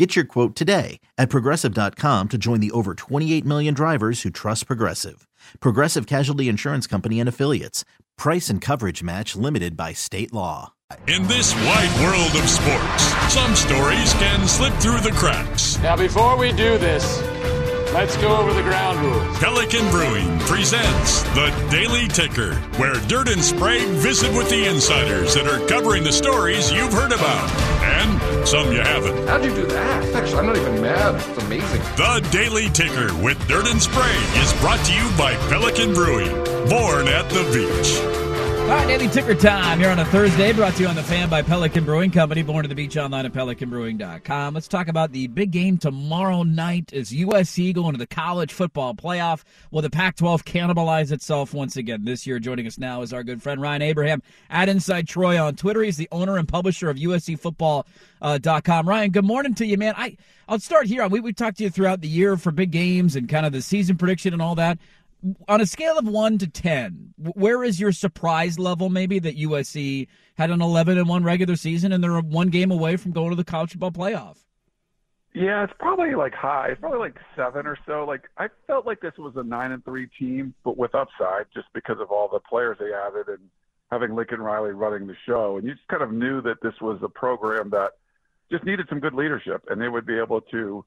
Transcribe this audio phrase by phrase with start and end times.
[0.00, 4.66] Get your quote today at progressive.com to join the over 28 million drivers who trust
[4.66, 5.28] Progressive.
[5.60, 7.84] Progressive Casualty Insurance Company and Affiliates.
[8.16, 10.72] Price and coverage match limited by state law.
[11.06, 15.78] In this wide world of sports, some stories can slip through the cracks.
[15.80, 17.20] Now, before we do this,
[17.92, 19.38] Let's go over the ground rules.
[19.38, 25.48] Pelican Brewing presents the Daily Ticker, where Dirt and Sprague visit with the insiders that
[25.48, 27.50] are covering the stories you've heard about
[27.82, 29.26] and some you haven't.
[29.26, 30.14] How'd you do that?
[30.14, 31.16] Actually, I'm not even mad.
[31.16, 31.80] It's amazing.
[31.96, 36.30] The Daily Ticker with Dirt and Sprague is brought to you by Pelican Brewing,
[36.68, 38.19] born at the beach.
[38.70, 41.28] All right, daily ticker time here on a Thursday, brought to you on the fan
[41.28, 44.54] by Pelican Brewing Company, born to the beach online at pelicanbrewing.com.
[44.54, 48.94] Let's talk about the big game tomorrow night as USC going to the college football
[48.94, 49.42] playoff.
[49.72, 52.38] Will the Pac 12 cannibalize itself once again this year?
[52.38, 55.82] Joining us now is our good friend Ryan Abraham at Inside Troy on Twitter.
[55.82, 57.86] He's the owner and publisher of USCFootball.com.
[58.22, 59.94] Uh, Ryan, good morning to you, man.
[59.96, 60.16] I,
[60.48, 61.08] I'll start here.
[61.08, 63.62] We, we talked to you throughout the year for big games and kind of the
[63.62, 64.78] season prediction and all that
[65.48, 68.88] on a scale of one to ten, where is your surprise level?
[68.88, 72.96] Maybe that USC had an eleven and one regular season and they're one game away
[72.96, 74.38] from going to the college football playoff.
[75.32, 76.68] Yeah, it's probably like high.
[76.70, 78.04] It's probably like seven or so.
[78.04, 81.68] Like I felt like this was a nine and three team, but with upside, just
[81.72, 83.38] because of all the players they added and
[83.92, 85.56] having Lincoln Riley running the show.
[85.56, 87.92] And you just kind of knew that this was a program that
[88.50, 90.84] just needed some good leadership, and they would be able to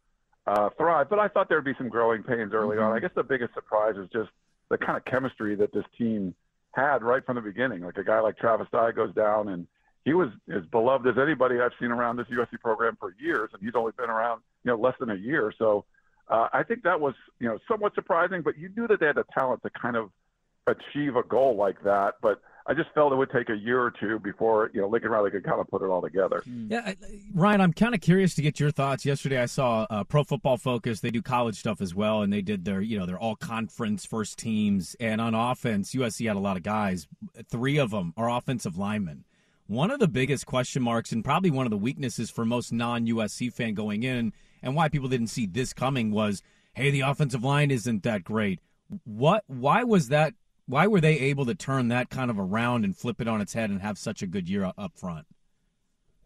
[0.47, 1.09] uh, thrive.
[1.09, 2.85] But I thought there would be some growing pains early mm-hmm.
[2.85, 2.93] on.
[2.93, 4.29] I guess the biggest surprise is just
[4.69, 6.33] the kind of chemistry that this team
[6.71, 7.81] had right from the beginning.
[7.81, 9.67] Like a guy like Travis Dye goes down, and
[10.05, 13.61] he was as beloved as anybody I've seen around this USC program for years, and
[13.61, 15.53] he's only been around you know less than a year.
[15.57, 15.85] So
[16.27, 19.15] uh, I think that was you know somewhat surprising, but you knew that they had
[19.15, 20.09] the talent to kind of
[20.67, 22.15] achieve a goal like that.
[22.21, 25.11] But I just felt it would take a year or two before you know Lincoln
[25.11, 26.41] Riley could kind of put it all together.
[26.45, 26.71] Hmm.
[26.71, 26.93] Yeah,
[27.33, 29.05] Ryan, I'm kind of curious to get your thoughts.
[29.05, 31.01] Yesterday, I saw uh, Pro Football Focus.
[31.01, 34.05] They do college stuff as well, and they did their you know their all conference
[34.05, 34.95] first teams.
[34.99, 37.07] And on offense, USC had a lot of guys.
[37.49, 39.25] Three of them are offensive linemen.
[39.67, 43.07] One of the biggest question marks, and probably one of the weaknesses for most non
[43.07, 46.41] USC fan going in, and why people didn't see this coming was,
[46.73, 48.59] hey, the offensive line isn't that great.
[49.03, 49.43] What?
[49.47, 50.33] Why was that
[50.65, 53.53] why were they able to turn that kind of around and flip it on its
[53.53, 55.25] head and have such a good year up front?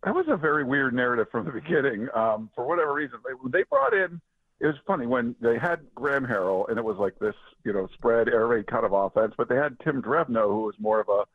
[0.03, 2.07] That was a very weird narrative from the beginning.
[2.13, 4.21] Um, for whatever reason, they, they brought in.
[4.59, 7.87] It was funny when they had Graham Harrell, and it was like this, you know,
[7.93, 9.33] spread air raid kind of offense.
[9.37, 11.25] But they had Tim Drevno, who was more of a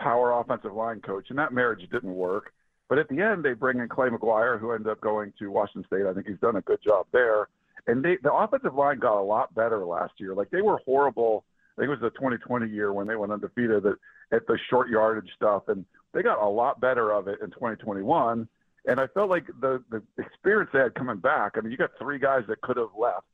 [0.00, 2.52] power offensive line coach, and that marriage didn't work.
[2.88, 5.84] But at the end, they bring in Clay McGuire, who ended up going to Washington
[5.86, 6.06] State.
[6.06, 7.48] I think he's done a good job there.
[7.86, 10.34] And they, the offensive line got a lot better last year.
[10.34, 11.44] Like they were horrible
[11.78, 13.94] I think it was the 2020 year when they went undefeated at,
[14.32, 18.48] at the short yardage stuff, and they got a lot better of it in 2021.
[18.86, 21.52] And I felt like the the experience they had coming back.
[21.54, 23.26] I mean, you got three guys that could have left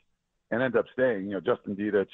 [0.51, 1.27] and end up staying.
[1.27, 2.07] You know, Justin Dedich,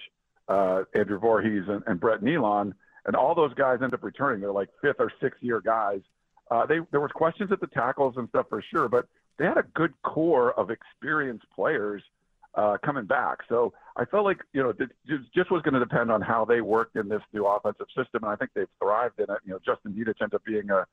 [0.48, 2.74] uh, Andrew Voorhees, and, and Brett Neilon,
[3.06, 4.40] and all those guys end up returning.
[4.40, 6.00] They're like fifth or sixth year guys.
[6.48, 9.58] Uh, they there was questions at the tackles and stuff for sure, but they had
[9.58, 12.04] a good core of experienced players
[12.54, 13.38] uh, coming back.
[13.48, 14.90] So I felt like you know it
[15.34, 18.26] just was going to depend on how they worked in this new offensive system, and
[18.26, 19.38] I think they've thrived in it.
[19.44, 20.86] You know, Justin Dedich ended up being a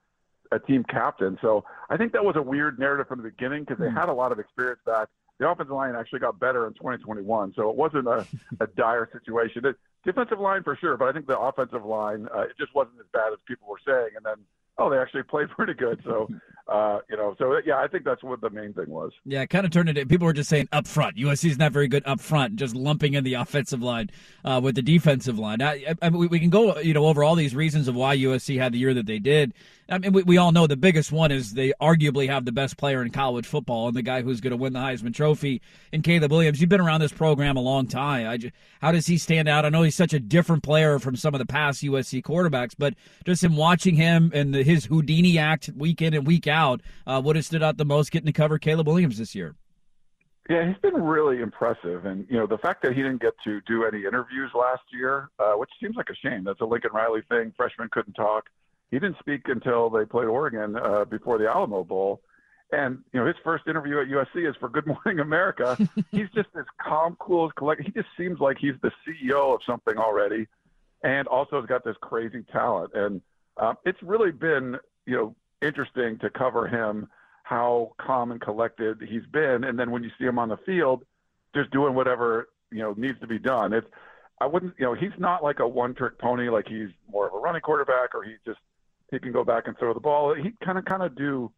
[0.52, 3.80] a team captain, so I think that was a weird narrative from the beginning because
[3.80, 3.98] they hmm.
[3.98, 5.10] had a lot of experience back.
[5.40, 8.26] The offensive line actually got better in 2021, so it wasn't a,
[8.60, 9.62] a dire situation.
[9.62, 13.00] The defensive line for sure, but I think the offensive line uh, it just wasn't
[13.00, 14.10] as bad as people were saying.
[14.16, 14.38] And then
[14.78, 16.02] oh, they actually played pretty good.
[16.04, 16.30] So,
[16.68, 19.12] uh, you know, so yeah, I think that's what the main thing was.
[19.26, 21.18] Yeah, it kind of turned into people were just saying up front.
[21.18, 24.10] USC is not very good up front, just lumping in the offensive line
[24.44, 25.62] uh, with the defensive line.
[25.62, 28.58] I, I, we, we can go, you know, over all these reasons of why USC
[28.58, 29.54] had the year that they did.
[29.90, 32.78] I mean, we, we all know the biggest one is they arguably have the best
[32.78, 35.62] player in college football and the guy who's going to win the Heisman Trophy
[35.94, 36.60] in Caleb Williams.
[36.60, 38.28] You've been around this program a long time.
[38.28, 39.66] I just, how does he stand out?
[39.66, 42.96] I know he's such a different player from some of the past USC quarterbacks, but
[43.26, 47.22] just in watching him and the, his Houdini act week in and week out, uh,
[47.22, 49.56] what has stood out the most getting to cover Caleb Williams this year?
[50.50, 53.60] Yeah, he's been really impressive, and you know the fact that he didn't get to
[53.68, 56.46] do any interviews last year, uh, which seems like a shame.
[56.46, 57.54] That's a Lincoln Riley thing.
[57.58, 58.46] Freshmen couldn't talk.
[58.92, 62.22] He didn't speak until they played Oregon uh, before the Alamo Bowl,
[62.72, 65.78] and you know his first interview at USC is for Good Morning America.
[66.12, 67.82] he's just as calm, cool, as collect.
[67.82, 70.48] He just seems like he's the CEO of something already,
[71.04, 72.92] and also has got this crazy talent.
[72.94, 73.22] And
[73.58, 77.08] uh, it's really been you know interesting to cover him
[77.44, 79.64] how calm and collected he's been.
[79.64, 81.04] And then when you see him on the field,
[81.56, 83.74] just doing whatever you know needs to be done.
[83.74, 83.88] It's
[84.40, 87.34] I wouldn't you know he's not like a one trick pony like he's more of
[87.34, 88.60] a running quarterback or he just
[89.12, 90.34] he can go back and throw the ball.
[90.36, 91.52] He kind of kind of do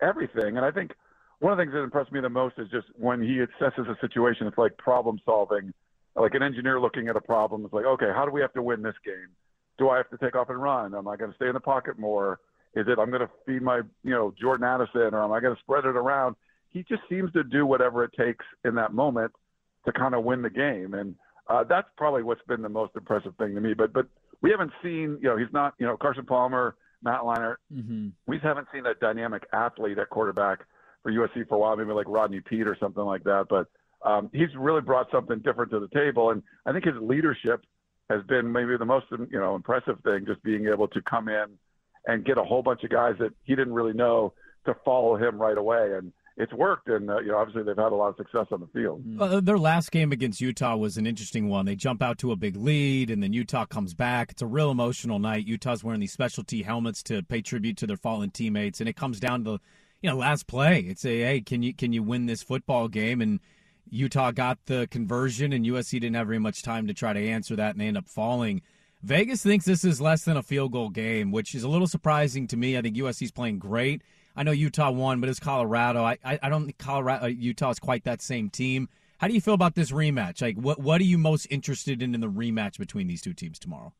[0.00, 0.56] everything.
[0.56, 0.92] And I think
[1.40, 3.96] one of the things that impressed me the most is just when he assesses a
[4.00, 4.46] situation.
[4.46, 5.72] It's like problem solving,
[6.16, 7.64] like an engineer looking at a problem.
[7.64, 9.28] It's like okay, how do we have to win this game?
[9.78, 10.94] Do I have to take off and run?
[10.94, 12.40] Am I going to stay in the pocket more?
[12.76, 15.54] Is it I'm going to feed my, you know, Jordan Addison or am I going
[15.54, 16.36] to spread it around?
[16.70, 19.32] He just seems to do whatever it takes in that moment
[19.84, 20.94] to kind of win the game.
[20.94, 21.14] And
[21.48, 23.74] uh, that's probably what's been the most impressive thing to me.
[23.74, 24.06] But but
[24.42, 26.74] we haven't seen, you know, he's not, you know, Carson Palmer,
[27.04, 27.56] Matt Leinart.
[27.72, 28.08] Mm-hmm.
[28.26, 30.60] We haven't seen a dynamic athlete at quarterback
[31.02, 33.46] for USC for a while, maybe like Rodney Peete or something like that.
[33.48, 33.68] But
[34.08, 37.64] um, he's really brought something different to the table, and I think his leadership
[38.10, 40.24] has been maybe the most, you know, impressive thing.
[40.26, 41.46] Just being able to come in
[42.06, 44.32] and get a whole bunch of guys that he didn't really know
[44.66, 45.94] to follow him right away.
[45.96, 48.60] And it's worked, and uh, you know obviously they've had a lot of success on
[48.60, 49.04] the field.
[49.20, 51.64] Uh, their last game against Utah was an interesting one.
[51.64, 54.32] They jump out to a big lead, and then Utah comes back.
[54.32, 55.46] It's a real emotional night.
[55.46, 59.20] Utah's wearing these specialty helmets to pay tribute to their fallen teammates, and it comes
[59.20, 59.60] down to
[60.02, 60.80] you know last play.
[60.80, 63.20] It's a hey, can you can you win this football game?
[63.20, 63.38] And
[63.88, 67.54] Utah got the conversion, and USC didn't have very much time to try to answer
[67.56, 68.62] that, and they end up falling.
[69.04, 72.46] Vegas thinks this is less than a field goal game, which is a little surprising
[72.48, 72.76] to me.
[72.76, 74.02] I think USC's playing great.
[74.36, 76.02] I know Utah won, but it's Colorado.
[76.02, 78.88] I, I, I don't think Colorado uh, Utah is quite that same team.
[79.18, 80.42] How do you feel about this rematch?
[80.42, 83.58] Like, what what are you most interested in in the rematch between these two teams
[83.58, 83.92] tomorrow?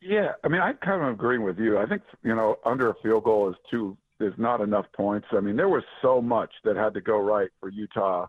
[0.00, 1.78] Yeah, I mean, I kind of agree with you.
[1.78, 5.28] I think you know, under a field goal is too is not enough points.
[5.32, 8.26] I mean, there was so much that had to go right for Utah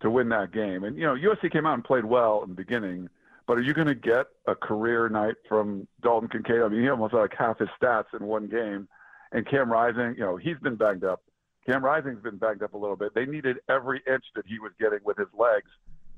[0.00, 2.54] to win that game, and you know, USC came out and played well in the
[2.54, 3.08] beginning
[3.48, 6.60] but are you going to get a career night from Dalton Kincaid?
[6.60, 8.86] I mean, he almost had like half his stats in one game.
[9.32, 11.22] And Cam Rising, you know, he's been banged up.
[11.66, 13.14] Cam Rising's been banged up a little bit.
[13.14, 15.70] They needed every inch that he was getting with his legs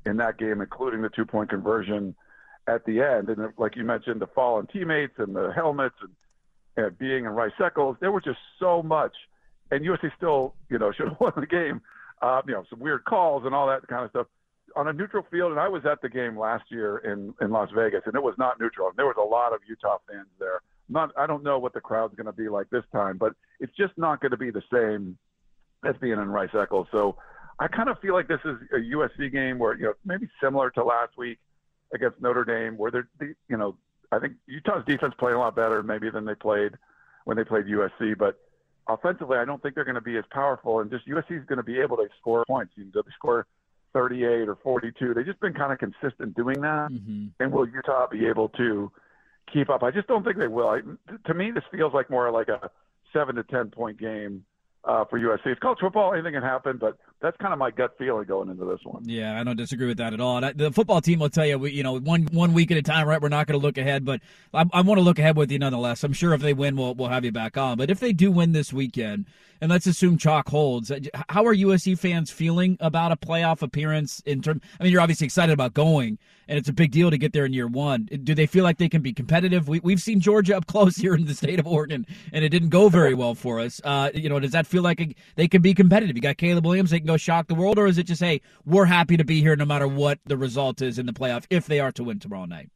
[0.07, 2.15] in that game, including the two point conversion
[2.69, 3.29] at the end.
[3.29, 7.53] And like you mentioned, the fallen teammates and the helmets and, and being in Rice
[7.63, 9.13] Eccles, there was just so much.
[9.73, 11.81] And USC still, you know, should have won the game.
[12.23, 14.27] Uh, you know, some weird calls and all that kind of stuff
[14.77, 17.71] on a neutral field, and I was at the game last year in in Las
[17.75, 18.89] Vegas, and it was not neutral.
[18.89, 20.61] And There was a lot of Utah fans there.
[20.91, 23.75] Not, I don't know what the crowd's going to be like this time, but it's
[23.77, 25.17] just not going to be the same
[25.85, 26.89] as being in Rice Eccles.
[26.91, 27.17] So
[27.59, 30.71] I kind of feel like this is a USC game where you know maybe similar
[30.71, 31.39] to last week
[31.95, 33.09] against Notre Dame, where they're
[33.49, 33.77] you know
[34.13, 36.73] I think Utah's defense played a lot better maybe than they played
[37.25, 38.39] when they played USC, but
[38.89, 41.59] offensively I don't think they're going to be as powerful, and just USC is going
[41.59, 42.73] to be able to score points.
[42.77, 43.47] You know, they score
[43.93, 45.15] 38 or 42.
[45.15, 46.91] They've just been kind of consistent doing that.
[46.91, 47.27] Mm-hmm.
[47.41, 48.91] And will Utah be able to
[49.53, 49.83] keep up?
[49.83, 50.69] I just don't think they will.
[50.69, 50.81] I,
[51.27, 52.71] to me, this feels like more like a
[53.13, 54.45] seven to 10 point game
[54.85, 55.47] uh, for USC.
[55.47, 56.79] It's college football; anything can happen.
[56.79, 59.03] But that's kind of my gut feeling going into this one.
[59.05, 60.41] Yeah, I don't disagree with that at all.
[60.41, 63.21] the football team will tell you, you know, one one week at a time, right?
[63.21, 64.21] We're not going to look ahead, but
[64.55, 66.03] I, I want to look ahead with you nonetheless.
[66.03, 67.77] I'm sure if they win, we'll we'll have you back on.
[67.77, 69.27] But if they do win this weekend,
[69.61, 74.21] and let's assume chalk holds, uh, how are USC fans feeling about a playoff appearance?
[74.25, 77.19] In term, I mean, you're obviously excited about going, and it's a big deal to
[77.19, 78.09] get there in year one.
[78.25, 79.69] Do they feel like they can be competitive?
[79.69, 82.71] We, we've seen Georgia up close here in the state of Oregon, and it didn't
[82.71, 83.81] go very well for us.
[83.85, 86.17] Uh, you know, does that feel like a, they can be competitive?
[86.17, 88.41] You got Caleb Williams, they can go shock the world, or is it just, hey,
[88.65, 91.67] we're happy to be here no matter what the result is in the playoff if
[91.67, 92.71] they are to win tomorrow night?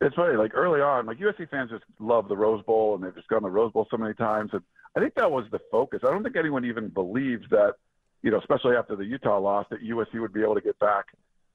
[0.00, 3.14] It's funny, like early on, like USC fans just love the Rose Bowl, and they've
[3.14, 4.50] just gone to the Rose Bowl so many times.
[4.52, 4.62] And
[4.96, 6.00] I think that was the focus.
[6.06, 7.74] I don't think anyone even believed that,
[8.22, 11.06] you know, especially after the Utah loss, that USC would be able to get back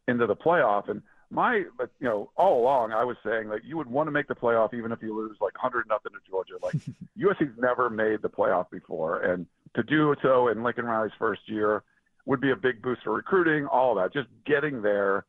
[0.08, 0.90] into the playoff.
[0.90, 4.12] And my, but you know, all along I was saying that you would want to
[4.12, 6.56] make the playoff even if you lose like hundred nothing to Georgia.
[6.62, 6.76] Like
[7.18, 11.84] USC's never made the playoff before, and to do so in Lincoln Riley's first year
[12.26, 13.66] would be a big boost for recruiting.
[13.68, 15.26] All that, just getting there,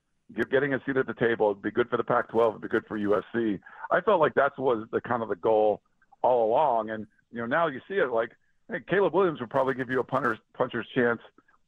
[0.50, 2.86] getting a seat at the table, would be good for the Pac-12, it'd be good
[2.86, 3.58] for USC.
[3.90, 5.80] I felt like that was the kind of the goal
[6.22, 8.30] all along, and You know, now you see it like,
[8.70, 11.20] hey, Caleb Williams would probably give you a punter's puncher's chance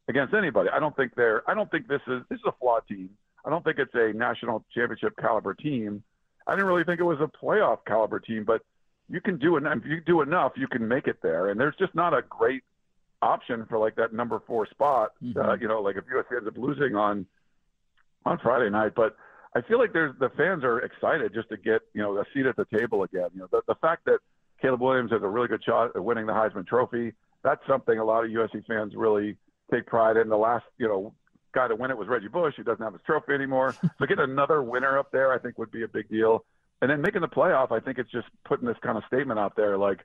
[0.09, 0.71] against anybody.
[0.71, 1.49] I don't think they're.
[1.50, 3.11] I don't think this is this is a flawed team.
[3.45, 6.02] I don't think it's a national championship caliber team.
[6.47, 8.62] I didn't really think it was a playoff caliber team, but
[9.09, 9.79] you can do enough.
[9.79, 11.51] If you do enough, you can make it there.
[11.51, 12.63] And there's just not a great
[13.23, 15.13] option for like that number four spot.
[15.23, 15.39] Mm-hmm.
[15.39, 17.27] Uh, you know, like if USC ends up losing on
[18.25, 19.17] on Friday night, but
[19.55, 22.47] I feel like there's the fans are excited just to get you know a seat
[22.47, 23.29] at the table again.
[23.35, 24.19] You know, the, the fact that
[24.61, 27.13] Caleb Williams has a really good shot at winning the Heisman Trophy.
[27.43, 29.37] That's something a lot of USC fans really
[29.73, 30.29] take pride in.
[30.29, 31.15] The last you know
[31.55, 32.55] guy to win it was Reggie Bush.
[32.57, 33.75] He doesn't have his trophy anymore.
[33.99, 36.45] so get another winner up there, I think, would be a big deal.
[36.83, 39.56] And then making the playoff, I think it's just putting this kind of statement out
[39.56, 40.00] there, like,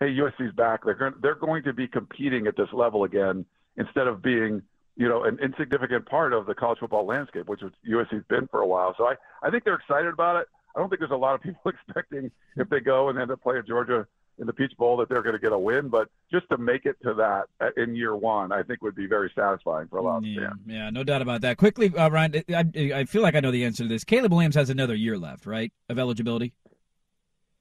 [0.00, 0.84] "Hey, USC's back.
[0.84, 3.44] They're they're going to be competing at this level again,
[3.76, 4.62] instead of being,
[4.96, 8.66] you know, an insignificant part of the college football landscape, which USC's been for a
[8.66, 8.94] while.
[8.96, 10.48] So I, I think they're excited about it.
[10.74, 13.42] I don't think there's a lot of people expecting if they go and end up
[13.42, 14.06] playing Georgia
[14.38, 16.84] in the Peach Bowl that they're going to get a win, but just to make
[16.84, 20.18] it to that in year one, I think would be very satisfying for a lot
[20.18, 20.60] of yeah, fans.
[20.66, 21.56] Yeah, no doubt about that.
[21.56, 22.64] Quickly, uh, Ryan, I,
[22.94, 24.04] I feel like I know the answer to this.
[24.04, 26.52] Caleb Williams has another year left, right, of eligibility?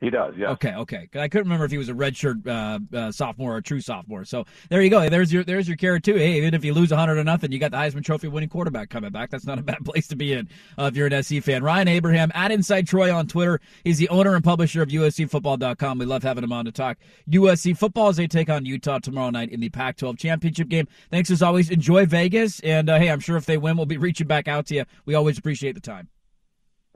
[0.01, 0.51] He does, yeah.
[0.51, 1.07] Okay, okay.
[1.15, 4.25] I couldn't remember if he was a redshirt uh, uh, sophomore or a true sophomore.
[4.25, 5.07] So there you go.
[5.07, 6.15] There's your there's your carrot too.
[6.15, 8.89] Hey, even if you lose 100 or nothing, you got the Heisman Trophy winning quarterback
[8.89, 9.29] coming back.
[9.29, 11.63] That's not a bad place to be in uh, if you're an SC fan.
[11.63, 13.61] Ryan Abraham at Inside Troy on Twitter.
[13.85, 15.97] He's the owner and publisher of USCFootball.com.
[15.97, 16.97] We love having him on to talk
[17.29, 20.89] USC football as they take on Utah tomorrow night in the Pac-12 championship game.
[21.09, 21.69] Thanks as always.
[21.69, 24.65] Enjoy Vegas, and uh, hey, I'm sure if they win, we'll be reaching back out
[24.67, 24.85] to you.
[25.05, 26.09] We always appreciate the time.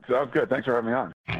[0.08, 0.50] Sounds good.
[0.50, 1.39] Thanks for having me on.